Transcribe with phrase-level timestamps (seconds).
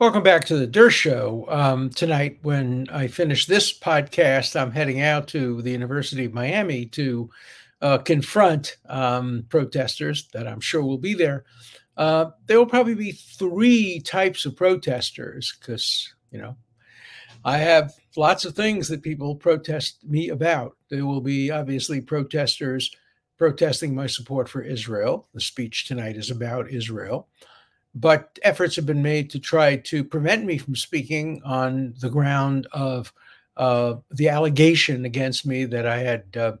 [0.00, 0.90] Welcome back to the Dershow.
[0.90, 1.46] Show.
[1.48, 6.86] Um, tonight, when I finish this podcast, I'm heading out to the University of Miami
[6.86, 7.30] to
[7.80, 11.44] uh, confront um, protesters that I'm sure will be there.
[11.96, 16.56] Uh, there will probably be three types of protesters because, you know,
[17.44, 20.76] I have lots of things that people protest me about.
[20.90, 22.90] There will be obviously protesters
[23.38, 25.28] protesting my support for Israel.
[25.34, 27.28] The speech tonight is about Israel.
[27.94, 32.66] But efforts have been made to try to prevent me from speaking on the ground
[32.72, 33.12] of
[33.56, 36.52] uh, the allegation against me that I had uh,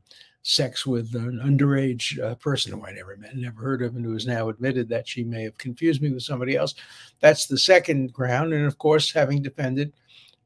[0.42, 4.12] sex with an underage uh, person who I never met, never heard of, and who
[4.12, 6.74] has now admitted that she may have confused me with somebody else.
[7.20, 8.52] That's the second ground.
[8.52, 9.92] And of course, having defended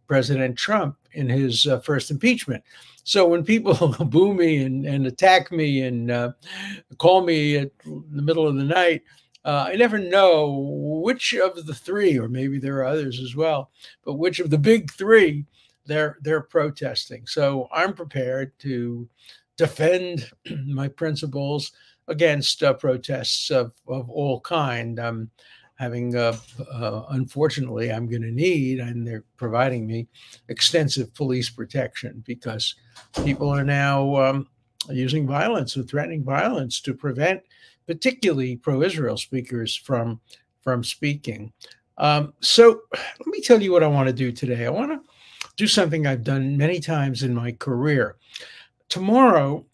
[0.07, 2.65] President Trump in his uh, first impeachment.
[3.05, 3.75] So when people
[4.07, 6.33] boo me and, and attack me and uh,
[6.97, 9.03] call me at the middle of the night,
[9.49, 13.71] uh, I never know which of the three, or maybe there are others as well,
[14.05, 15.47] but which of the big three
[15.87, 17.27] they're they're protesting.
[17.27, 19.09] So I'm prepared to
[19.57, 20.31] defend
[20.67, 21.73] my principles
[22.09, 25.01] against uh, protests of, of all kind.
[25.01, 25.31] I'm
[25.77, 26.37] having, uh,
[26.71, 30.09] uh, unfortunately, I'm going to need, and they're providing me
[30.51, 32.75] extensive police protection because
[33.25, 34.49] people are now um,
[34.91, 37.41] using violence or threatening violence to prevent,
[37.89, 40.21] particularly pro-Israel speakers from
[40.63, 41.53] from speaking.
[41.97, 44.67] Um, so let me tell you what I want to do today.
[44.67, 45.01] I want to
[45.57, 48.15] do something I've done many times in my career
[48.89, 49.65] tomorrow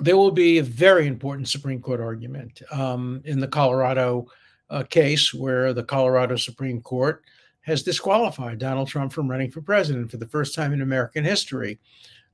[0.00, 4.26] there will be a very important Supreme Court argument um, in the Colorado
[4.70, 7.24] uh, case where the Colorado Supreme Court
[7.62, 11.78] has disqualified Donald Trump from running for president for the first time in American history.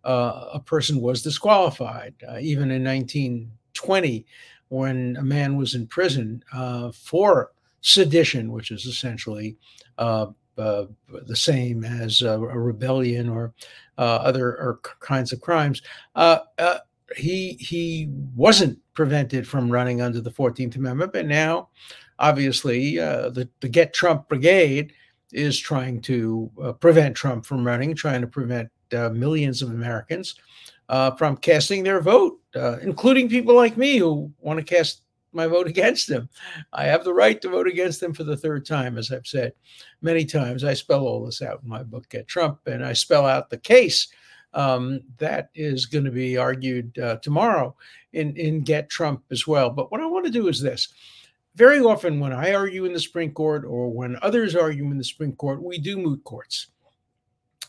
[0.05, 2.15] Uh, a person was disqualified.
[2.29, 4.27] Uh, even in 1920,
[4.69, 9.57] when a man was in prison uh, for sedition, which is essentially
[9.99, 10.27] uh,
[10.57, 10.85] uh,
[11.27, 13.53] the same as a rebellion or
[13.99, 15.83] uh, other or kinds of crimes.
[16.15, 16.79] Uh, uh,
[17.17, 21.69] he he wasn't prevented from running under the Fourteenth Amendment, but now,
[22.19, 24.93] obviously, uh, the the Get Trump Brigade
[25.33, 26.51] is trying to
[26.81, 28.71] prevent Trump from running, trying to prevent
[29.13, 30.37] millions of Americans
[30.89, 32.41] from casting their vote,
[32.83, 35.03] including people like me who want to cast
[35.35, 36.29] my vote against them.
[36.73, 39.53] I have the right to vote against them for the third time, as I've said
[40.01, 40.65] many times.
[40.65, 43.59] I spell all this out in my book, Get Trump, and I spell out the
[43.59, 44.09] case
[44.55, 47.75] um, that is going to be argued uh, tomorrow
[48.13, 49.71] in, in Get Trump as well.
[49.71, 50.95] But what I want to do is this.
[51.57, 55.05] Very often, when I argue in the Supreme Court or when others argue in the
[55.05, 56.69] Supreme Court, we do moot courts.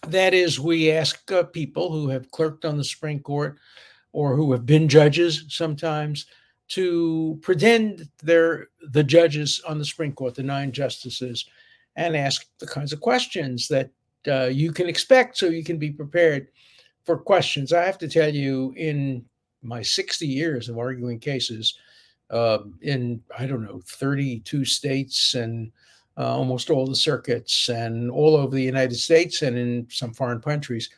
[0.07, 3.57] That is, we ask uh, people who have clerked on the Supreme Court
[4.11, 6.27] or who have been judges sometimes
[6.69, 11.45] to pretend they're the judges on the Supreme Court, the nine justices,
[11.95, 13.89] and ask the kinds of questions that
[14.27, 16.47] uh, you can expect so you can be prepared
[17.03, 17.73] for questions.
[17.73, 19.25] I have to tell you, in
[19.61, 21.77] my 60 years of arguing cases
[22.29, 25.71] uh, in, I don't know, 32 states and
[26.17, 30.41] uh, almost all the circuits and all over the United States and in some foreign
[30.41, 30.89] countries,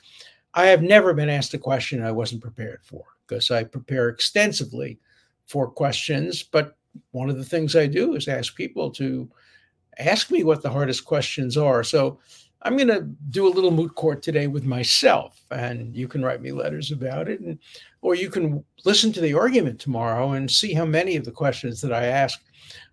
[0.53, 4.99] I have never been asked a question I wasn't prepared for because I prepare extensively
[5.45, 6.43] for questions.
[6.43, 6.77] But
[7.11, 9.29] one of the things I do is ask people to
[9.99, 11.83] ask me what the hardest questions are.
[11.83, 12.19] So
[12.63, 16.41] I'm going to do a little moot court today with myself, and you can write
[16.41, 17.59] me letters about it, and
[18.01, 21.81] or you can listen to the argument tomorrow and see how many of the questions
[21.81, 22.39] that I ask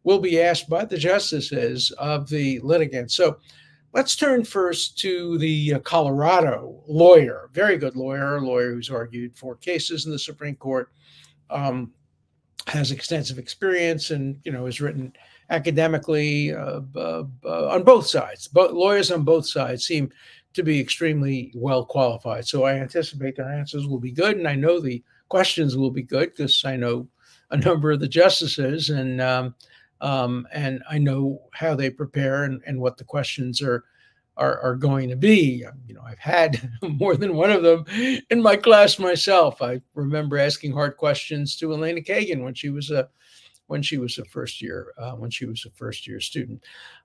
[0.03, 3.11] will be asked by the justices of the litigant.
[3.11, 3.39] So
[3.93, 9.37] let's turn first to the uh, Colorado lawyer, very good lawyer, a lawyer who's argued
[9.37, 10.91] four cases in the Supreme Court.
[11.51, 11.93] Um,
[12.67, 15.13] has extensive experience and you know has written
[15.51, 18.49] academically uh, uh, on both sides.
[18.49, 20.11] But lawyers on both sides seem
[20.55, 22.47] to be extremely well qualified.
[22.47, 26.03] So I anticipate their answers will be good, and I know the questions will be
[26.03, 27.09] good because I know
[27.51, 29.55] a number of the justices and um,
[30.01, 33.85] um, and I know how they prepare and, and what the questions are
[34.37, 35.65] are, are going to be.
[35.65, 37.85] Um, you know, I've had more than one of them
[38.31, 39.63] in my class myself.
[39.63, 43.09] I remember asking hard questions to Elena Kagan when she was a
[43.67, 46.63] when she was a first year uh, when she was a first year student.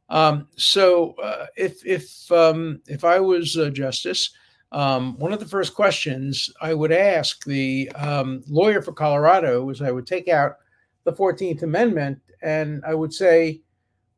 [0.09, 4.31] Um, so uh, if if um, if I was a justice,
[4.71, 9.81] um, one of the first questions I would ask the um, lawyer for Colorado was
[9.81, 10.57] I would take out
[11.03, 13.61] the Fourteenth Amendment and I would say,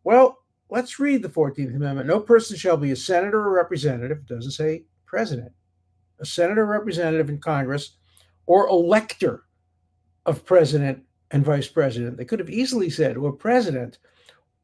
[0.03, 0.39] well,
[0.69, 2.07] let's read the Fourteenth Amendment.
[2.07, 4.19] No person shall be a senator or representative.
[4.19, 5.51] It doesn't say president.
[6.19, 7.97] A senator or representative in Congress
[8.45, 9.43] or elector
[10.25, 12.17] of president and vice president.
[12.17, 13.97] They could have easily said, or president.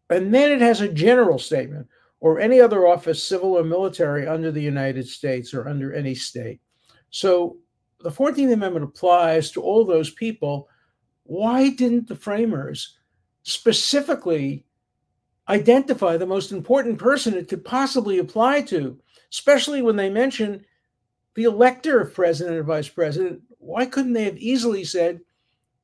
[0.09, 1.87] And then it has a general statement
[2.19, 6.59] or any other office, civil or military, under the United States or under any state.
[7.09, 7.57] So
[7.99, 10.67] the 14th Amendment applies to all those people.
[11.23, 12.97] Why didn't the framers
[13.43, 14.65] specifically
[15.49, 18.99] identify the most important person it could possibly apply to,
[19.31, 20.65] especially when they mention
[21.35, 23.41] the elector of president or vice president?
[23.59, 25.21] Why couldn't they have easily said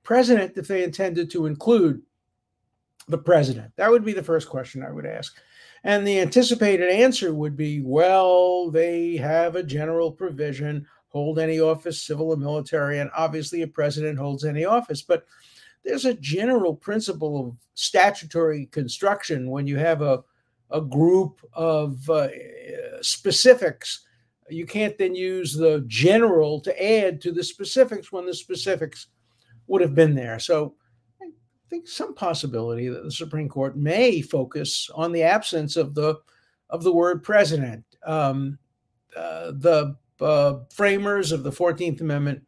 [0.03, 2.01] president if they intended to include
[3.07, 3.71] the president?
[3.75, 5.35] That would be the first question I would ask.
[5.83, 12.01] And the anticipated answer would be well, they have a general provision hold any office,
[12.01, 15.03] civil or military, and obviously a president holds any office.
[15.03, 15.25] But
[15.83, 20.23] there's a general principle of statutory construction when you have a,
[20.71, 22.29] a group of uh,
[23.01, 24.05] specifics.
[24.49, 29.07] You can't then use the general to add to the specifics when the specifics
[29.67, 30.39] would have been there.
[30.39, 30.75] So
[31.21, 31.27] I
[31.69, 36.15] think some possibility that the Supreme Court may focus on the absence of the
[36.69, 37.83] of the word president.
[38.05, 38.57] Um,
[39.15, 42.41] uh, the uh, framers of the Fourteenth Amendment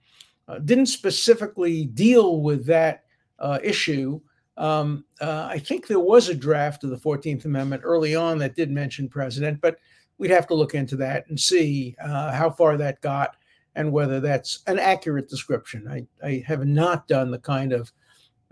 [0.47, 3.03] uh, didn't specifically deal with that
[3.39, 4.19] uh, issue.
[4.57, 8.55] Um, uh, I think there was a draft of the Fourteenth Amendment early on that
[8.55, 9.77] did mention president, but
[10.17, 13.35] we'd have to look into that and see uh, how far that got
[13.75, 15.87] and whether that's an accurate description.
[15.87, 17.91] I, I have not done the kind of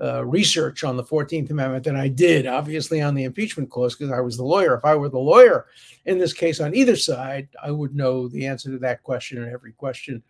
[0.01, 4.11] uh, research on the 14th Amendment that I did, obviously, on the impeachment clause, because
[4.11, 4.75] I was the lawyer.
[4.75, 5.67] If I were the lawyer
[6.05, 9.51] in this case on either side, I would know the answer to that question and
[9.51, 10.21] every question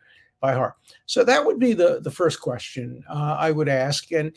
[0.42, 0.76] by heart.
[1.06, 4.12] So that would be the, the first question uh, I would ask.
[4.12, 4.34] And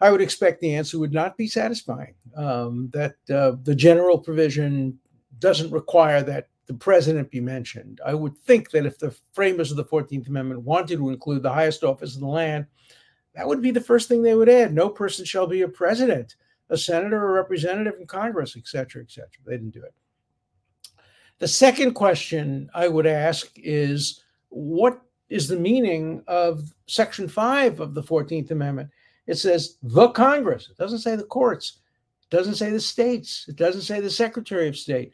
[0.00, 4.98] I would expect the answer would not be satisfying, um, that uh, the general provision
[5.38, 8.00] doesn't require that the president be mentioned.
[8.04, 11.52] I would think that if the framers of the 14th Amendment wanted to include the
[11.52, 12.66] highest office in the land,
[13.34, 14.74] that would be the first thing they would add.
[14.74, 16.36] No person shall be a president,
[16.68, 19.30] a senator a representative in Congress, et cetera, et cetera.
[19.46, 19.94] They didn't do it.
[21.38, 25.00] The second question I would ask is what
[25.30, 28.90] is the meaning of Section 5 of the 14th Amendment?
[29.26, 30.68] It says the Congress.
[30.70, 31.78] It doesn't say the courts.
[32.24, 33.46] It doesn't say the states.
[33.48, 35.12] It doesn't say the Secretary of State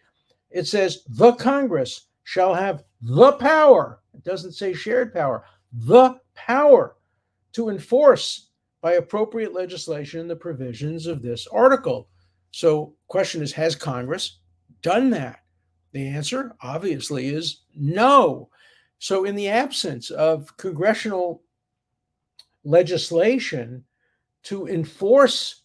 [0.55, 4.01] it says the Congress shall have the power.
[4.15, 6.97] It doesn't say shared power, the power
[7.53, 12.09] to enforce by appropriate legislation the provisions of this article.
[12.53, 14.39] So, question is has Congress
[14.81, 15.41] done that?
[15.91, 18.49] The answer obviously is no.
[19.01, 21.43] So, in the absence of congressional
[22.63, 23.85] legislation
[24.45, 25.63] to enforce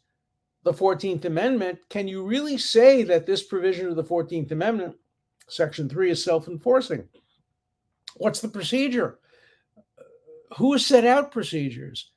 [0.63, 4.95] the 14th Amendment, can you really say that this provision of the 14th Amendment,
[5.47, 7.07] Section 3, is self enforcing?
[8.17, 9.19] What's the procedure?
[10.57, 12.11] Who has set out procedures?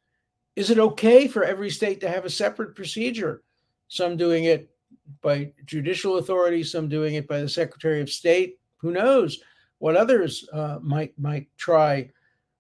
[0.57, 3.43] Is it okay for every state to have a separate procedure?
[3.89, 4.71] Some doing it
[5.23, 8.59] by judicial authority, some doing it by the Secretary of State.
[8.79, 9.41] Who knows
[9.79, 12.11] what others uh, might might try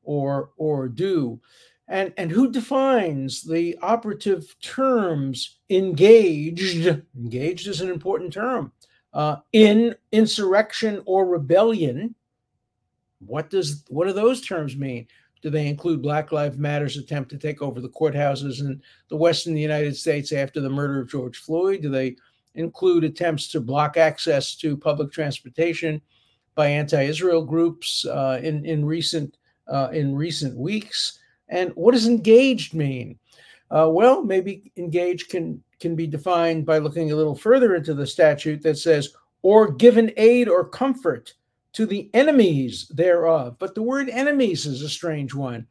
[0.02, 1.40] or or do?
[1.92, 7.02] And and who defines the operative terms engaged?
[7.16, 8.72] Engaged is an important term.
[9.12, 12.14] Uh, in insurrection or rebellion
[13.26, 15.06] what does what do those terms mean?
[15.42, 19.56] Do they include black lives matters attempt to take over the courthouses in the western
[19.56, 21.82] united states after the murder of george floyd?
[21.82, 22.16] Do they
[22.54, 26.00] include attempts to block access to public transportation
[26.54, 31.18] by anti-israel groups uh, in in recent uh, in recent weeks
[31.52, 33.18] and what does engaged mean?
[33.70, 38.06] Uh, well, maybe engaged can can be defined by looking a little further into the
[38.06, 41.34] statute that says, or given aid or comfort
[41.72, 43.56] to the enemies thereof.
[43.58, 45.66] But the word enemies is a strange one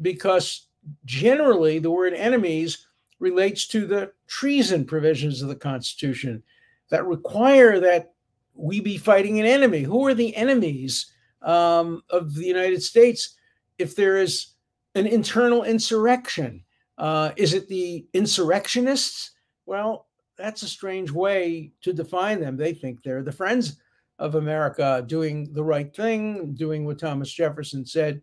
[0.00, 0.66] because
[1.04, 2.86] generally the word enemies
[3.18, 6.42] relates to the treason provisions of the Constitution
[6.88, 8.14] that require that
[8.54, 9.82] we be fighting an enemy.
[9.82, 13.36] Who are the enemies um, of the United States
[13.78, 14.54] if there is
[14.94, 16.64] an internal insurrection.
[16.98, 19.32] Uh, is it the insurrectionists?
[19.66, 20.06] Well,
[20.36, 22.56] that's a strange way to define them.
[22.56, 23.76] They think they're the friends
[24.18, 28.20] of America doing the right thing, doing what Thomas Jefferson said.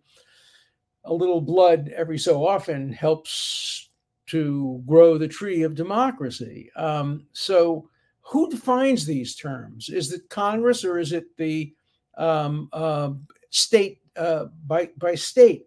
[1.06, 3.90] A little blood every so often helps
[4.28, 6.70] to grow the tree of democracy.
[6.76, 7.90] Um, so,
[8.22, 9.88] who defines these terms?
[9.88, 11.74] Is it Congress or is it the
[12.18, 13.12] um, uh,
[13.52, 15.67] state uh, by by state?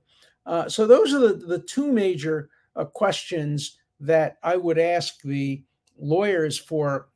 [0.50, 5.62] Uh, so, those are the, the two major uh, questions that I would ask the
[5.96, 7.08] lawyers for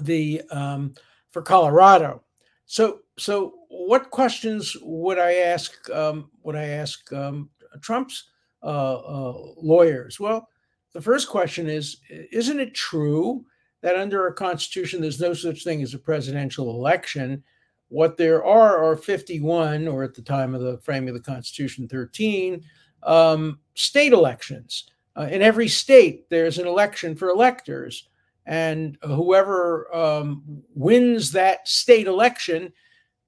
[0.00, 0.94] the um,
[1.30, 2.24] for Colorado.
[2.66, 5.88] So, so what questions would I ask?
[5.90, 7.48] Um, would I ask um,
[7.80, 8.24] Trump's
[8.64, 10.18] uh, uh, lawyers?
[10.18, 10.48] Well,
[10.94, 13.44] the first question is: Isn't it true
[13.82, 17.44] that under our Constitution there's no such thing as a presidential election?
[17.88, 21.88] What there are are 51, or at the time of the framing of the Constitution,
[21.88, 22.62] 13
[23.02, 24.90] um, state elections.
[25.16, 28.08] Uh, in every state, there's an election for electors,
[28.46, 30.42] and whoever um,
[30.74, 32.72] wins that state election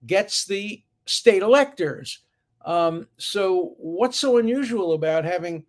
[0.06, 2.20] gets the state electors.
[2.64, 5.64] Um, so, what's so unusual about having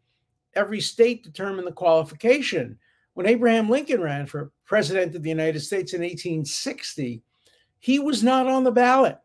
[0.53, 2.77] every state determine the qualification?
[3.13, 7.23] When Abraham Lincoln ran for president of the United States in 1860,
[7.81, 9.17] he was not on the ballot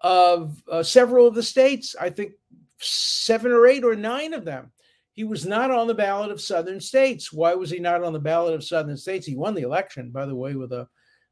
[0.00, 1.94] of uh, several of the states.
[2.00, 2.32] I think
[2.78, 4.72] seven or eight or nine of them.
[5.12, 7.32] He was not on the ballot of southern states.
[7.32, 9.26] Why was he not on the ballot of southern states?
[9.26, 10.86] He won the election, by the way, with a,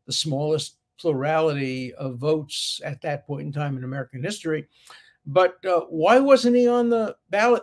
[0.07, 4.67] the smallest plurality of votes at that point in time in American history.
[5.27, 7.63] But uh, why wasn't he on the ballot?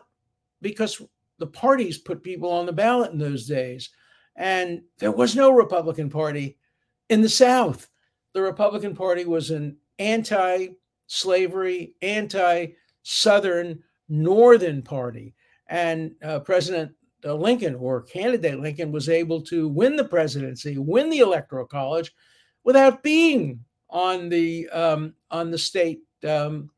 [0.62, 1.01] Because
[1.39, 3.89] the parties put people on the ballot in those days.
[4.36, 6.58] And there was no Republican Party
[7.10, 7.89] in the South.
[8.33, 10.69] The Republican Party was an anti
[11.07, 12.67] slavery, anti
[13.03, 15.35] Southern, Northern party.
[15.67, 16.91] And uh, President
[17.25, 22.11] uh, Lincoln or candidate Lincoln was able to win the presidency, win the electoral college
[22.63, 26.69] without being on the um, on the state um,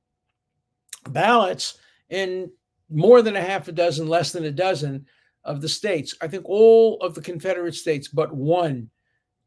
[1.09, 1.77] ballots
[2.09, 2.51] in
[2.89, 5.05] more than a half a dozen, less than a dozen
[5.43, 6.15] of the states.
[6.21, 8.89] I think all of the Confederate states but one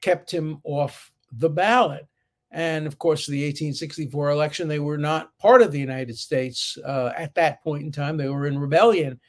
[0.01, 2.07] kept him off the ballot.
[2.51, 7.13] And of course, the 1864 election, they were not part of the United States uh,
[7.17, 8.17] at that point in time.
[8.17, 9.21] They were in rebellion,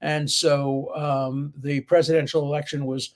[0.00, 3.14] and so um, the presidential election was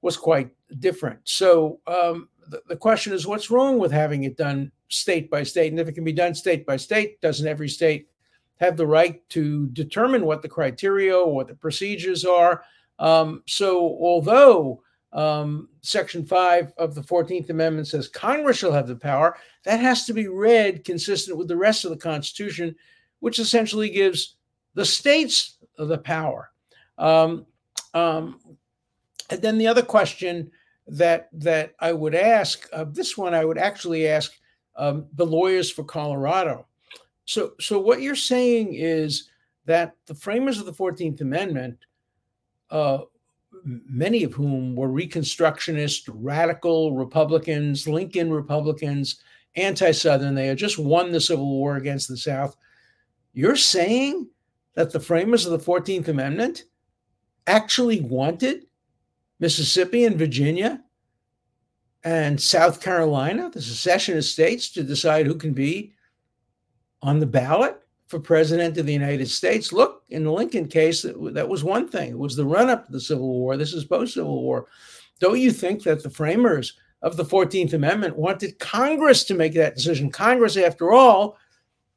[0.00, 1.20] was quite different.
[1.24, 5.72] So um, the, the question is, what's wrong with having it done state by state?
[5.72, 8.08] And if it can be done state by state, doesn't every state
[8.56, 12.62] have the right to determine what the criteria or what the procedures are?
[12.98, 18.96] Um, so, although um, Section 5 of the 14th Amendment says Congress shall have the
[18.96, 22.74] power, that has to be read consistent with the rest of the Constitution,
[23.20, 24.36] which essentially gives
[24.74, 26.50] the states the power.
[26.98, 27.46] Um,
[27.94, 28.40] um,
[29.30, 30.50] and then the other question
[30.86, 32.68] that that I would ask.
[32.72, 34.32] Uh, this one I would actually ask
[34.76, 36.66] um, the lawyers for Colorado.
[37.24, 39.28] So, so what you're saying is
[39.64, 41.78] that the framers of the Fourteenth Amendment,
[42.70, 43.02] uh,
[43.64, 49.20] many of whom were Reconstructionist, radical Republicans, Lincoln Republicans,
[49.56, 52.56] anti-Southern, they had just won the Civil War against the South.
[53.34, 54.28] You're saying
[54.74, 56.64] that the framers of the Fourteenth Amendment
[57.46, 58.66] actually wanted
[59.40, 60.82] Mississippi and Virginia
[62.04, 65.92] and South Carolina, the secessionist states, to decide who can be
[67.02, 67.81] on the ballot
[68.12, 69.72] for president of the United States.
[69.72, 72.10] Look, in the Lincoln case, that was one thing.
[72.10, 73.56] It was the run up to the Civil War.
[73.56, 74.66] This is post Civil War.
[75.18, 79.76] Don't you think that the framers of the 14th Amendment wanted Congress to make that
[79.76, 80.10] decision?
[80.10, 81.38] Congress, after all,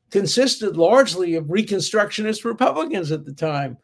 [0.10, 3.76] consisted largely of Reconstructionist Republicans at the time,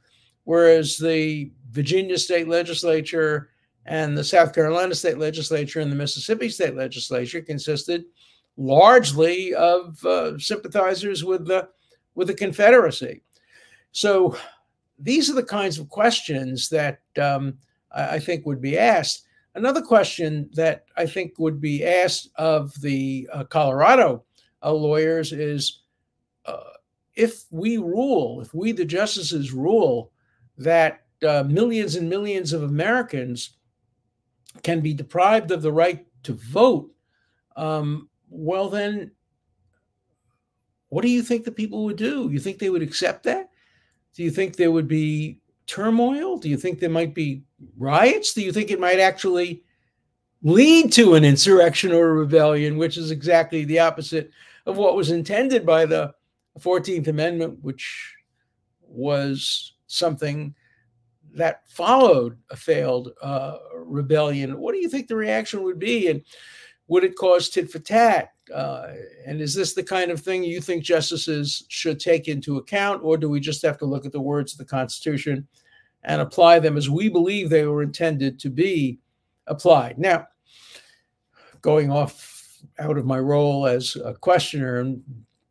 [0.45, 3.49] whereas the Virginia state legislature
[3.85, 8.05] and the South Carolina state legislature and the Mississippi state legislature consisted
[8.55, 11.67] largely of uh, sympathizers with the
[12.15, 13.21] with the Confederacy.
[13.91, 14.37] So
[14.99, 17.57] these are the kinds of questions that um,
[17.91, 19.25] I, think would be asked.
[19.55, 24.23] Another question that I think would be asked of the uh, Colorado
[24.63, 25.81] uh, lawyers is
[26.45, 26.61] uh,
[27.15, 30.11] if we rule, if we, the justices, rule
[30.57, 33.57] that uh, millions and millions of Americans
[34.63, 36.91] can be deprived of the right to vote,
[37.55, 39.11] um, well, then
[40.91, 42.29] what do you think the people would do?
[42.29, 43.49] You think they would accept that?
[44.13, 46.37] Do you think there would be turmoil?
[46.37, 47.43] Do you think there might be
[47.77, 48.33] riots?
[48.33, 49.63] Do you think it might actually
[50.43, 54.31] lead to an insurrection or a rebellion, which is exactly the opposite
[54.65, 56.13] of what was intended by the
[56.59, 58.13] 14th Amendment, which
[58.81, 60.53] was something
[61.33, 66.09] that followed a failed uh, rebellion, what do you think the reaction would be?
[66.09, 66.21] And
[66.91, 68.33] would it cause tit for tat?
[68.53, 68.87] Uh,
[69.25, 73.15] and is this the kind of thing you think justices should take into account, or
[73.15, 75.47] do we just have to look at the words of the Constitution
[76.03, 78.99] and apply them as we believe they were intended to be
[79.47, 79.99] applied.
[79.99, 80.27] Now,
[81.61, 85.01] going off out of my role as a questioner and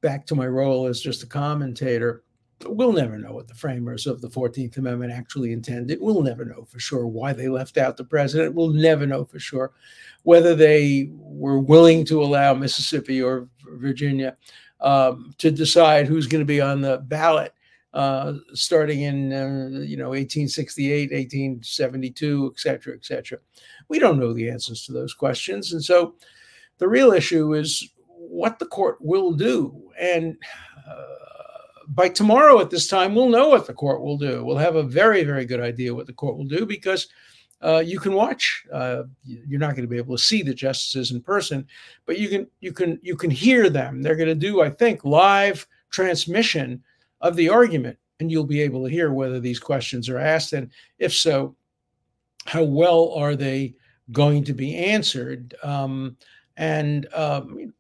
[0.03, 2.23] back to my role as just a commentator,
[2.67, 5.99] we'll never know what the framers of the 14th Amendment actually intended.
[6.01, 8.55] We'll never know for sure why they left out the president.
[8.55, 9.73] We'll never know for sure
[10.23, 14.37] whether they were willing to allow Mississippi or Virginia
[14.81, 17.55] um, to decide who's going to be on the ballot
[17.93, 23.39] uh, starting in uh, you know 1868 1872 et cetera et cetera
[23.89, 26.15] we don't know the answers to those questions and so
[26.79, 30.37] the real issue is what the court will do and
[30.89, 31.30] uh,
[31.91, 34.83] by tomorrow at this time we'll know what the court will do we'll have a
[34.83, 37.09] very very good idea what the court will do because
[37.63, 38.65] uh, you can watch.
[38.73, 41.67] Uh, you're not going to be able to see the justices in person,
[42.07, 44.03] but you can you can you can hear them.
[44.03, 46.83] They're going to do, I think, live transmission
[47.21, 50.71] of the argument, and you'll be able to hear whether these questions are asked, and
[50.99, 51.55] if so,
[52.47, 53.75] how well are they
[54.11, 55.55] going to be answered?
[55.63, 56.17] Um,
[56.57, 57.75] and um,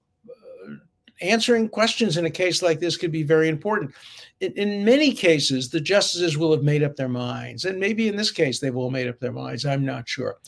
[1.20, 3.92] answering questions in a case like this could be very important.
[4.40, 8.16] In, in, many cases, the justices will have made up their minds, and maybe in
[8.16, 9.66] this case, they've all made up their minds.
[9.66, 10.38] I'm not sure.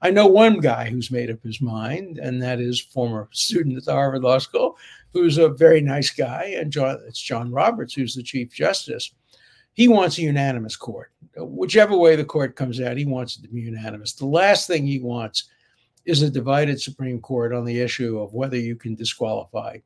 [0.00, 3.84] I know one guy who's made up his mind, and that is former student at
[3.84, 4.76] the Harvard Law School,
[5.12, 9.12] who's a very nice guy, and John, it's John Roberts, who's the Chief Justice.
[9.74, 11.12] He wants a unanimous court.
[11.36, 14.12] Whichever way the court comes out, he wants it to be unanimous.
[14.12, 15.48] The last thing he wants
[16.04, 19.78] is a divided Supreme Court on the issue of whether you can disqualify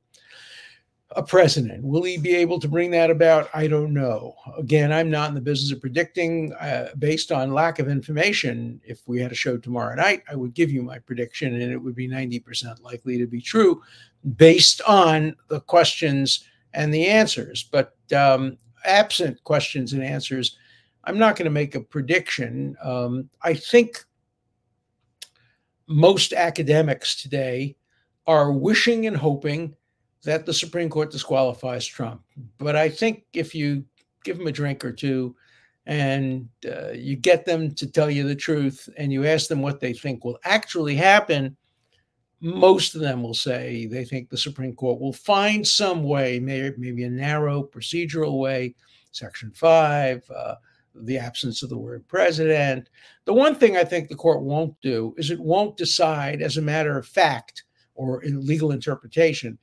[1.15, 1.85] a president.
[1.85, 3.49] Will he be able to bring that about?
[3.55, 4.35] I don't know.
[4.59, 8.81] Again, I'm not in the business of predicting uh, based on lack of information.
[8.85, 11.79] If we had a show tomorrow night, I would give you my prediction and it
[11.79, 13.83] would be 90% likely to be true
[14.37, 16.45] based on the questions
[16.75, 17.63] and the answers.
[17.63, 20.59] But um, absent questions and answers,
[21.05, 22.77] I'm not going to make a prediction.
[22.83, 24.05] Um, I think
[25.87, 27.77] most academics today
[28.27, 29.77] are wishing and hoping
[30.27, 32.21] that the Supreme Court disqualifies Trump.
[32.59, 33.85] But I think if you
[34.25, 35.37] give them a drink or two
[35.87, 39.79] and uh, you get them to tell you the truth and you ask them what
[39.79, 41.57] they think will actually happen,
[42.41, 47.05] most of them will say they think the Supreme Court will find some way, maybe,
[47.05, 48.75] a narrow procedural way,
[49.13, 50.55] Section 5, uh,
[50.97, 52.91] the absence of the word president.
[53.27, 56.63] The one thing I think the court won't do is it won't decide, as a
[56.63, 57.63] matter of fact
[57.95, 59.57] or in legal interpretation,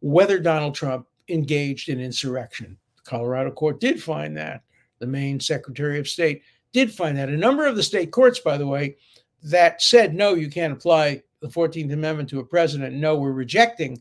[0.00, 2.76] whether Donald Trump engaged in insurrection.
[2.96, 4.62] The Colorado court did find that.
[4.98, 7.28] The Maine Secretary of State did find that.
[7.28, 8.96] A number of the state courts, by the way,
[9.42, 12.94] that said, no, you can't apply the 14th Amendment to a president.
[12.94, 14.00] No, we're rejecting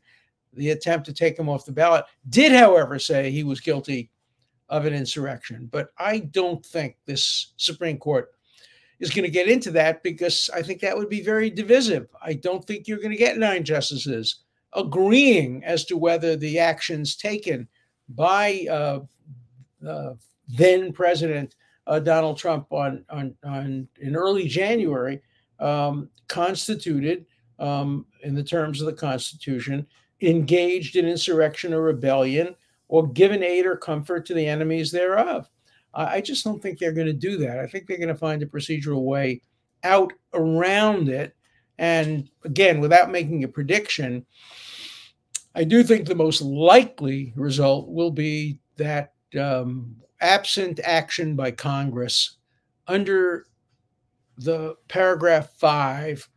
[0.53, 4.09] the attempt to take him off the ballot, did, however, say he was guilty
[4.69, 5.69] of an insurrection.
[5.71, 8.31] But I don't think this Supreme Court
[8.99, 12.07] is going to get into that because I think that would be very divisive.
[12.21, 14.39] I don't think you're going to get nine justices
[14.77, 17.67] agreeing as to whether the actions taken
[18.09, 18.99] by uh,
[19.85, 20.13] uh,
[20.47, 21.55] then President
[21.87, 25.21] uh, Donald Trump on, on, on in early January
[25.59, 27.25] um, constituted,
[27.59, 29.85] um, in the terms of the Constitution,
[30.21, 32.55] engaged in insurrection or rebellion
[32.87, 35.49] or given aid or comfort to the enemies thereof.
[35.93, 37.57] I just don't think they're going to do that.
[37.57, 39.41] I think they're going to find a procedural way
[39.83, 41.35] out around it.
[41.79, 44.23] And again, without making a prediction,
[45.57, 52.37] I do think the most likely result will be that um, absent action by Congress
[52.87, 53.47] under
[54.37, 56.29] the paragraph five,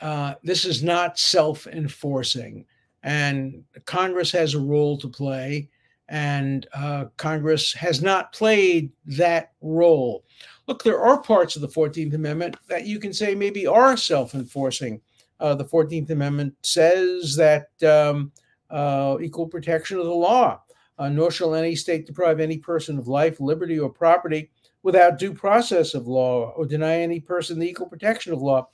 [0.00, 2.66] uh, this is not self enforcing.
[3.02, 5.70] And Congress has a role to play,
[6.10, 10.26] and uh, Congress has not played that role.
[10.68, 14.34] Look, there are parts of the 14th Amendment that you can say maybe are self
[14.34, 15.00] enforcing.
[15.40, 18.32] Uh, the 14th Amendment says that um,
[18.70, 20.60] uh, equal protection of the law.
[20.98, 24.50] Uh, nor shall any state deprive any person of life, liberty, or property
[24.82, 28.66] without due process of law, or deny any person the equal protection of law.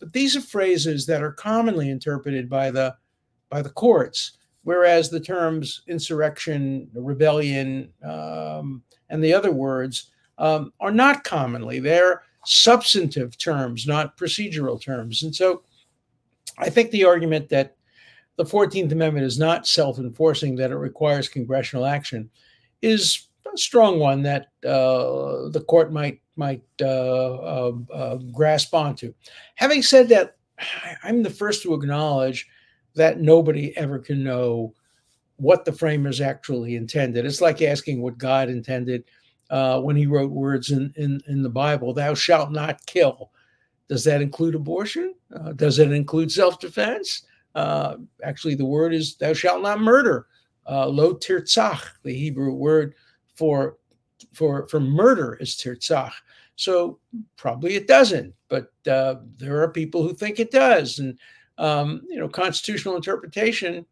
[0.00, 2.96] But these are phrases that are commonly interpreted by the
[3.48, 10.90] by the courts, whereas the terms insurrection, rebellion, um, and the other words um, are
[10.90, 11.78] not commonly.
[11.78, 15.22] They're substantive terms, not procedural terms.
[15.22, 15.62] And so,
[16.58, 17.76] I think the argument that
[18.38, 22.30] the 14th Amendment is not self enforcing, that it requires congressional action,
[22.80, 26.84] is a strong one that uh, the court might might uh,
[27.34, 29.12] uh, uh, grasp onto.
[29.56, 30.36] Having said that,
[31.02, 32.46] I'm the first to acknowledge
[32.94, 34.72] that nobody ever can know
[35.36, 37.26] what the framers actually intended.
[37.26, 39.04] It's like asking what God intended.
[39.50, 43.30] uh, when he wrote words in, in, in the Bible, thou shalt not kill.
[43.88, 45.14] Does that include abortion?
[45.34, 47.22] Uh, does it include self defense?
[47.58, 50.26] Uh, actually, the word is thou shalt not murder.
[50.70, 52.94] Uh, lo tirtzach, the Hebrew word
[53.34, 53.78] for
[54.32, 56.12] for for murder is tirtzach.
[56.54, 57.00] So
[57.36, 61.18] probably it doesn't, but uh, there are people who think it does, and
[61.58, 63.84] um, you know, constitutional interpretation,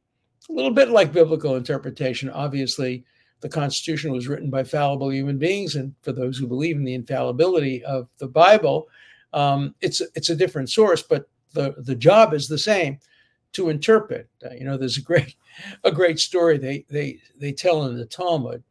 [0.49, 2.31] a little bit like biblical interpretation.
[2.31, 3.05] Obviously,
[3.41, 6.95] the Constitution was written by fallible human beings, and for those who believe in the
[6.95, 8.87] infallibility of the Bible,
[9.33, 13.01] um, it's it's a different source, but the the job is the same
[13.57, 14.29] to interpret.
[14.45, 15.35] Uh, you know, there's a great
[15.85, 18.63] a great story they they they tell in the Talmud,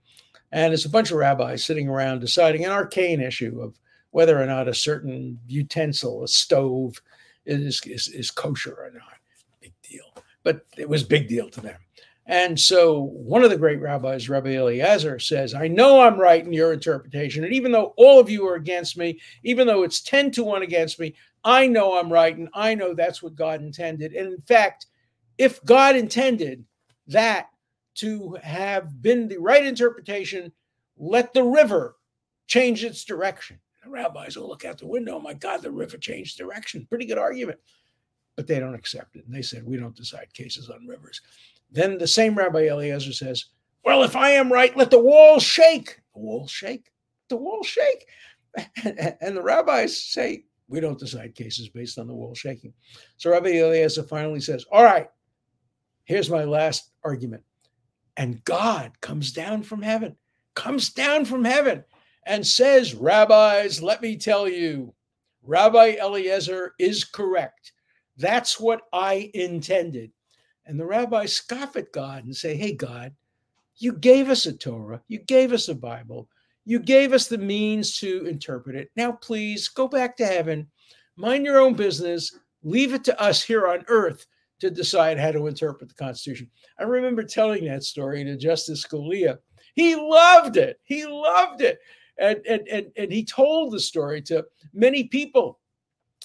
[0.52, 3.78] and it's a bunch of rabbis sitting around deciding an arcane issue of
[4.12, 7.02] whether or not a certain utensil, a stove,
[7.46, 9.18] is is, is kosher or not.
[9.62, 10.06] Big deal,
[10.44, 11.78] but it was big deal to them.
[12.28, 16.52] And so one of the great rabbis, Rabbi Eliezer, says, I know I'm right in
[16.52, 17.44] your interpretation.
[17.44, 20.64] And even though all of you are against me, even though it's 10 to 1
[20.64, 21.14] against me,
[21.46, 22.36] I know I'm right.
[22.36, 24.14] And I know that's what God intended.
[24.14, 24.88] And in fact,
[25.38, 26.66] if God intended
[27.08, 27.50] that
[27.96, 30.52] to have been the right interpretation,
[30.98, 31.96] let the river
[32.48, 33.60] change its direction.
[33.84, 35.18] The rabbis will look out the window.
[35.18, 36.88] Oh my God, the river changed direction.
[36.90, 37.60] Pretty good argument.
[38.36, 39.26] But they don't accept it.
[39.26, 41.22] And they said, we don't decide cases on rivers.
[41.72, 43.46] Then the same Rabbi Eliezer says,
[43.84, 46.00] Well, if I am right, let the walls shake.
[46.14, 46.92] The walls shake.
[47.30, 48.08] The walls shake.
[49.22, 52.74] And the rabbis say, We don't decide cases based on the wall shaking.
[53.18, 55.08] So Rabbi Eliezer finally says, All right,
[56.06, 57.44] here's my last argument.
[58.18, 60.16] And God comes down from heaven,
[60.56, 61.84] comes down from heaven
[62.26, 64.94] and says, Rabbis, let me tell you,
[65.44, 67.74] Rabbi Eliezer is correct.
[68.18, 70.12] That's what I intended.
[70.66, 73.14] And the rabbis scoff at God and say, Hey, God,
[73.78, 76.28] you gave us a Torah, you gave us a Bible,
[76.66, 78.90] you gave us the means to interpret it.
[78.96, 80.68] Now, please go back to heaven,
[81.16, 84.26] mind your own business, leave it to us here on earth
[84.60, 86.50] to decide how to interpret the Constitution.
[86.80, 89.38] I remember telling that story to Justice Scalia.
[89.76, 90.80] He loved it.
[90.84, 91.80] He loved it.
[92.18, 95.60] And, and, and, and he told the story to many people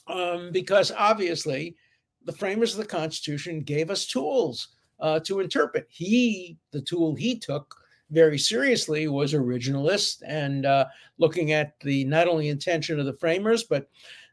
[0.07, 1.77] um, because obviously
[2.25, 4.69] the framers of the Constitution gave us tools
[5.01, 5.87] uh, to interpret.
[5.91, 7.75] He, the tool he took
[8.11, 10.87] very seriously, was originalist and uh,
[11.19, 13.89] looking at the not only intention of the framers, but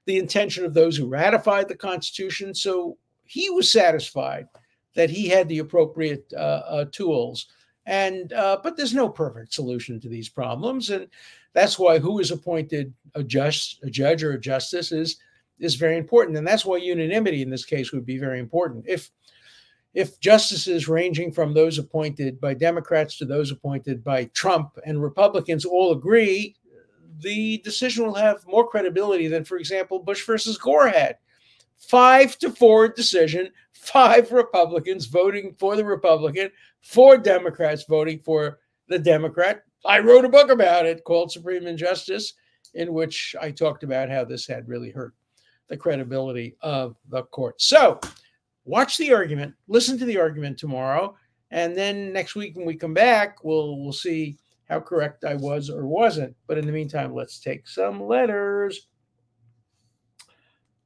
[0.05, 2.53] the intention of those who ratified the Constitution.
[2.53, 4.47] So he was satisfied
[4.95, 7.47] that he had the appropriate uh, uh tools.
[7.85, 11.07] And uh, but there's no perfect solution to these problems, and
[11.53, 15.17] that's why who is appointed a judge, a judge or a justice is
[15.59, 18.83] is very important, and that's why unanimity in this case would be very important.
[18.87, 19.09] If
[19.93, 25.65] if justices ranging from those appointed by Democrats to those appointed by Trump and Republicans
[25.65, 26.55] all agree,
[27.19, 31.17] the decision will have more credibility than, for example, Bush versus Gore had.
[31.77, 38.99] Five to four decision, five Republicans voting for the Republican, four Democrats voting for the
[38.99, 39.63] Democrat.
[39.85, 42.33] I wrote a book about it called Supreme Injustice,
[42.73, 45.13] in which I talked about how this had really hurt
[45.69, 47.61] the credibility of the court.
[47.61, 47.99] So,
[48.67, 51.15] watch the argument, listen to the argument tomorrow,
[51.51, 54.37] and then next week when we come back, we'll we'll see
[54.69, 56.35] how correct I was or wasn't.
[56.45, 58.87] But in the meantime, let's take some letters.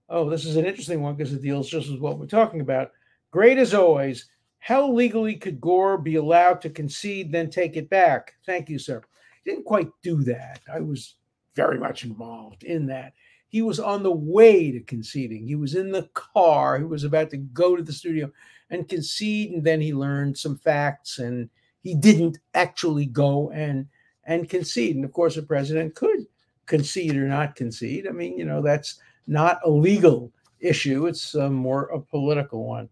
[0.08, 2.92] Oh, this is an interesting one because it deals just with what we're talking about.
[3.32, 4.30] Great as always.
[4.60, 8.36] How legally could Gore be allowed to concede, then take it back?
[8.46, 9.02] Thank you, sir.
[9.46, 10.60] Didn't quite do that.
[10.72, 11.16] I was
[11.56, 13.14] very much involved in that
[13.52, 15.46] he was on the way to conceding.
[15.46, 16.78] He was in the car.
[16.78, 18.32] He was about to go to the studio
[18.70, 21.50] and concede, and then he learned some facts, and
[21.84, 23.88] he didn't actually go and
[24.24, 24.96] and concede.
[24.96, 26.26] And of course, the president could
[26.66, 28.08] concede or not concede.
[28.08, 32.88] I mean, you know, that's not a legal issue; it's uh, more a political one.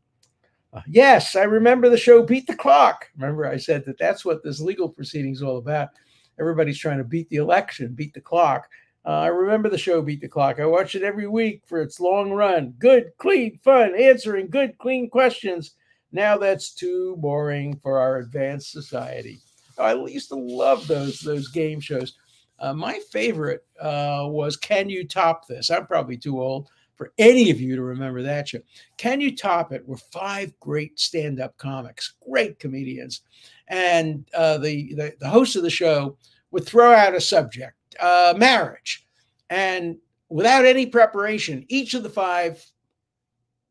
[0.74, 3.08] Uh, yes, I remember the show Beat the Clock.
[3.18, 5.90] Remember, I said that that's what this legal proceeding is all about.
[6.38, 8.68] Everybody's trying to beat the election, beat the clock.
[9.06, 10.60] Uh, I remember the show Beat the Clock.
[10.60, 12.74] I watch it every week for its long run.
[12.80, 15.76] Good, clean, fun, answering good, clean questions.
[16.12, 19.40] Now that's too boring for our advanced society.
[19.78, 22.16] I used to love those those game shows.
[22.60, 25.70] Uh, my favorite uh, was Can You Top This?
[25.70, 28.60] I'm probably too old for any of you to remember that show.
[28.98, 29.88] Can You Top It?
[29.88, 33.22] Were five great stand up comics, great comedians.
[33.70, 36.18] And uh, the, the, the host of the show
[36.52, 39.06] would throw out a subject uh, marriage.
[39.50, 39.98] And
[40.30, 42.64] without any preparation, each of the five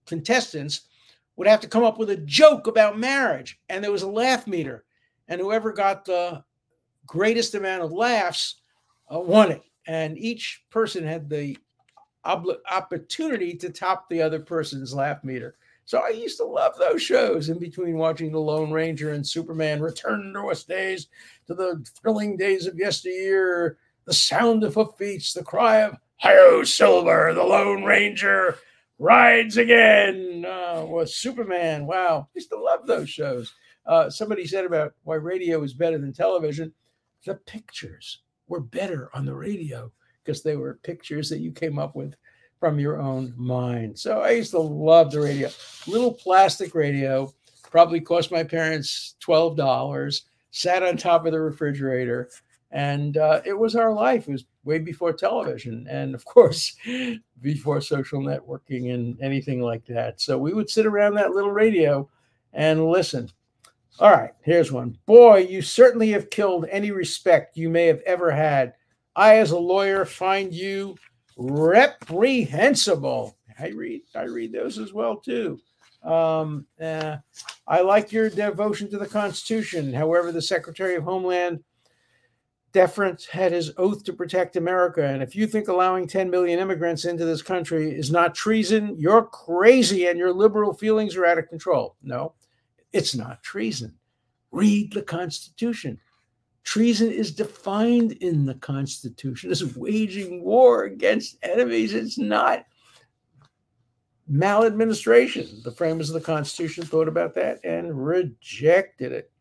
[0.07, 0.83] contestants
[1.37, 3.61] would have to come up with a joke about marriage.
[3.69, 4.85] And there was a laugh meter.
[5.29, 6.43] And whoever got the
[7.07, 8.57] greatest amount of laughs
[9.13, 11.57] uh, won it, and each person had the
[12.25, 15.57] opportunity to top the other person's laugh meter.
[15.87, 19.81] So I used to love those shows in between watching The Lone Ranger and Superman
[19.81, 21.09] return to us days
[21.47, 23.79] to the thrilling days of yesteryear,
[24.09, 28.57] the sound of hoofbeats, the cry of Hi-Yo Silver, the Lone Ranger
[28.99, 31.87] rides again uh, with Superman.
[31.87, 33.53] Wow, I used to love those shows.
[33.85, 36.73] Uh, somebody said about why radio is better than television.
[37.27, 39.93] The pictures were better on the radio
[40.25, 42.15] because they were pictures that you came up with
[42.59, 43.99] from your own mind.
[43.99, 45.51] So I used to love the radio.
[45.87, 47.31] Little plastic radio,
[47.71, 52.31] probably cost my parents $12, sat on top of the refrigerator.
[52.71, 54.29] And uh, it was our life.
[54.29, 55.87] It was way before television.
[55.89, 56.77] And of course,
[57.41, 60.21] before social networking and anything like that.
[60.21, 62.09] So we would sit around that little radio
[62.53, 63.31] and listen.
[64.01, 64.97] All right, here's one.
[65.07, 68.75] Boy, you certainly have killed any respect you may have ever had.
[69.17, 70.97] I, as a lawyer, find you
[71.37, 73.37] reprehensible.
[73.59, 75.59] I read I read those as well too.
[76.05, 77.17] Um, uh,
[77.67, 79.93] I like your devotion to the Constitution.
[79.93, 81.65] However, the Secretary of Homeland
[82.73, 85.03] Deference had his oath to protect America.
[85.03, 89.25] And if you think allowing 10 million immigrants into this country is not treason, you're
[89.25, 91.97] crazy and your liberal feelings are out of control.
[92.03, 92.35] No,
[92.93, 93.95] it's not treason.
[94.51, 95.99] Read the Constitution.
[96.65, 101.95] Treason is defined in the Constitution as waging war against enemies.
[101.95, 102.67] It's not
[104.29, 105.63] maladministration.
[105.65, 109.33] The framers of the Constitution thought about that and rejected it.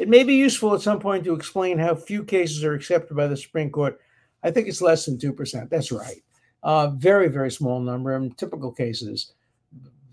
[0.00, 3.26] It may be useful at some point to explain how few cases are accepted by
[3.26, 4.00] the Supreme Court.
[4.42, 5.68] I think it's less than 2%.
[5.68, 6.22] That's right.
[6.62, 8.16] Uh, very, very small number.
[8.16, 9.34] In typical cases,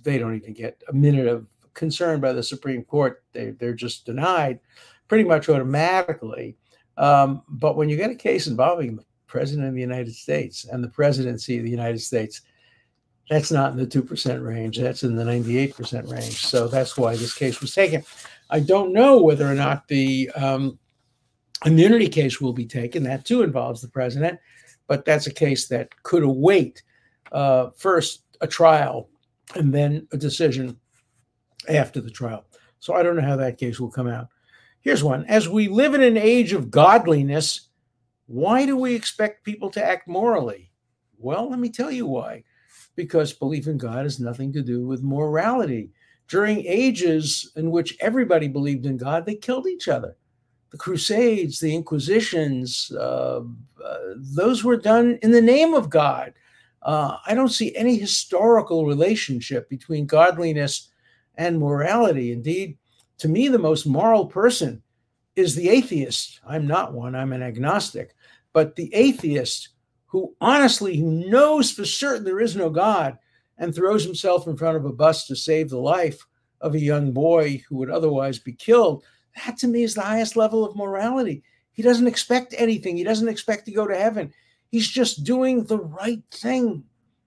[0.04, 3.24] they don't even get a minute of concern by the Supreme Court.
[3.32, 4.60] They, they're just denied
[5.08, 6.58] pretty much automatically.
[6.98, 10.84] Um, but when you get a case involving the President of the United States and
[10.84, 12.42] the presidency of the United States,
[13.30, 14.80] that's not in the 2% range.
[14.80, 16.46] That's in the 98% range.
[16.46, 18.04] So that's why this case was taken.
[18.50, 20.80] I don't know whether or not the um,
[21.66, 23.04] immunity case will be taken.
[23.04, 24.40] That too involves the president,
[24.88, 26.84] but that's a case that could await
[27.32, 29.10] uh, first a trial
[29.56, 30.78] and then a decision
[31.68, 32.46] after the trial.
[32.80, 34.28] So I don't know how that case will come out.
[34.82, 35.26] Here's one.
[35.26, 37.70] As we live in an age of godliness,
[38.28, 40.72] why do we expect people to act morally?
[41.18, 42.44] Well, let me tell you why.
[42.96, 45.92] Because belief in God has nothing to do with morality.
[46.28, 50.18] During ages in which everybody believed in God, they killed each other.
[50.72, 53.42] The Crusades, the Inquisitions, uh,
[53.84, 56.34] uh, those were done in the name of God.
[56.82, 60.90] Uh, I don't see any historical relationship between godliness
[61.36, 62.34] and morality.
[62.34, 62.78] Indeed,
[63.20, 64.82] to me, the most moral person
[65.36, 66.42] is the atheist.
[66.46, 68.16] I'm not one, I'm an agnostic.
[68.52, 69.70] But the atheist
[70.08, 73.18] who honestly knows for certain there is no God
[73.58, 76.26] and throws himself in front of a bus to save the life
[76.62, 79.04] of a young boy who would otherwise be killed,
[79.36, 81.44] that to me is the highest level of morality.
[81.72, 84.34] He doesn't expect anything, he doesn't expect to go to heaven.
[84.70, 86.84] He's just doing the right thing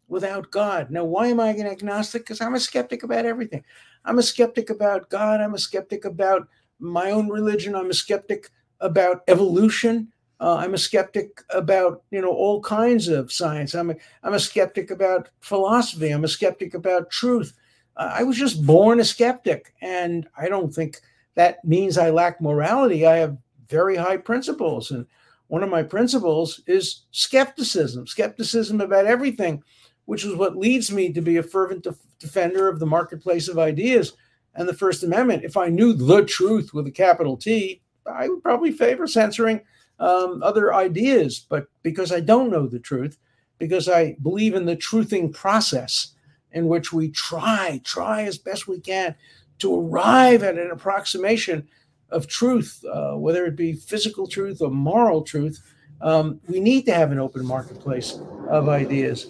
[0.08, 0.90] without God.
[0.90, 2.22] Now, why am I an agnostic?
[2.22, 3.64] Because I'm a skeptic about everything.
[4.04, 5.40] I'm a skeptic about God.
[5.40, 6.48] I'm a skeptic about
[6.80, 7.74] my own religion.
[7.74, 10.12] I'm a skeptic about evolution.
[10.40, 13.74] Uh, I'm a skeptic about you know all kinds of science.
[13.74, 16.11] I'm a, I'm a skeptic about philosophy.
[16.11, 17.53] I'm a skeptic about truth.
[17.96, 21.00] Uh, I was just born a skeptic, and I don't think
[21.35, 23.07] that means I lack morality.
[23.07, 23.37] I have
[23.68, 25.07] very high principles, and
[25.48, 28.07] one of my principles is skepticism.
[28.07, 29.62] Skepticism about everything,
[30.07, 31.87] which is what leads me to be a fervent
[32.18, 34.14] defender of the marketplace of ideas
[34.55, 35.44] and the First Amendment.
[35.44, 39.61] If I knew the truth with a capital T, I would probably favor censoring
[40.00, 41.46] um, other ideas.
[41.48, 43.18] But because I don't know the truth,
[43.58, 46.14] because I believe in the truthing process
[46.52, 49.14] in which we try, try as best we can
[49.58, 51.68] to arrive at an approximation
[52.10, 55.62] of truth, uh, whether it be physical truth or moral truth,
[56.00, 59.26] um, we need to have an open marketplace of ideas.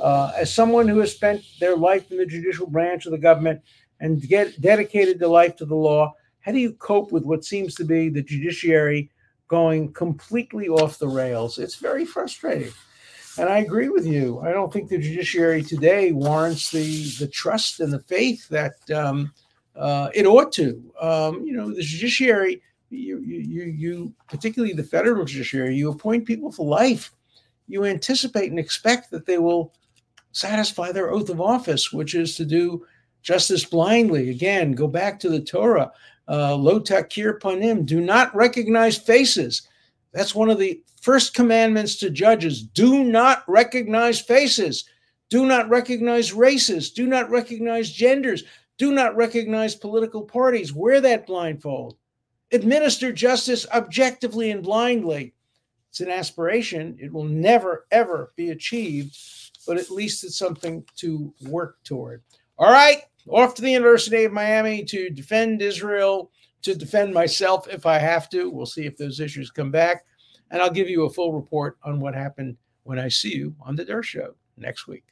[0.00, 3.62] Uh, as someone who has spent their life in the judicial branch of the government
[4.00, 7.74] and get dedicated their life to the law, how do you cope with what seems
[7.74, 9.10] to be the judiciary
[9.50, 11.58] going completely off the rails?
[11.58, 12.72] It's very frustrating.
[13.36, 14.40] And I agree with you.
[14.40, 19.32] I don't think the judiciary today warrants the, the trust and the faith that um,
[19.74, 20.80] uh, it ought to.
[21.00, 26.52] Um, you know, the judiciary, you, you, you, particularly the federal judiciary, you appoint people
[26.52, 27.12] for life.
[27.66, 29.74] You anticipate and expect that they will
[30.30, 32.86] satisfy their oath of office, which is to do
[33.22, 34.30] justice blindly.
[34.30, 35.90] Again, go back to the Torah.
[36.30, 39.68] Uh, lo takir panim, do not recognize faces.
[40.12, 42.62] That's one of the first commandments to judges.
[42.62, 44.84] Do not recognize faces.
[45.28, 46.90] Do not recognize races.
[46.90, 48.44] Do not recognize genders.
[48.78, 50.72] Do not recognize political parties.
[50.72, 51.96] Wear that blindfold.
[52.52, 55.34] Administer justice objectively and blindly.
[55.90, 56.96] It's an aspiration.
[57.00, 59.16] It will never, ever be achieved,
[59.66, 62.22] but at least it's something to work toward.
[62.58, 66.30] All right, off to the University of Miami to defend Israel,
[66.62, 68.50] to defend myself if I have to.
[68.50, 70.04] We'll see if those issues come back.
[70.50, 73.76] And I'll give you a full report on what happened when I see you on
[73.76, 75.04] the Dershow next week.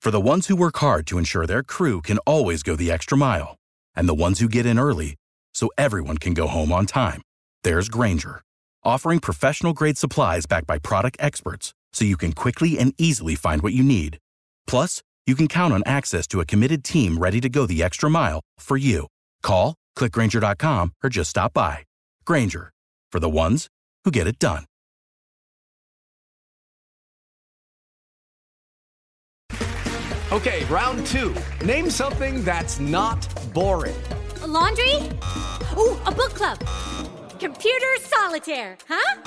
[0.00, 3.18] For the ones who work hard to ensure their crew can always go the extra
[3.18, 3.56] mile,
[3.94, 5.16] and the ones who get in early
[5.52, 7.20] so everyone can go home on time,
[7.64, 8.40] there's Grainger,
[8.82, 13.62] offering professional grade supplies backed by product experts so you can quickly and easily find
[13.62, 14.18] what you need.
[14.66, 18.08] Plus, you can count on access to a committed team ready to go the extra
[18.08, 19.06] mile for you.
[19.42, 21.84] Call, clickgrainger.com, or just stop by.
[22.24, 22.72] Grainger,
[23.12, 23.68] for the ones
[24.04, 24.64] who get it done.
[30.32, 31.34] Okay, round two.
[31.64, 33.96] Name something that's not boring.
[34.42, 34.94] A laundry?
[35.76, 36.56] Ooh, a book club.
[37.40, 39.22] Computer solitaire, huh?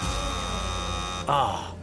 [1.28, 1.83] Ah, oh,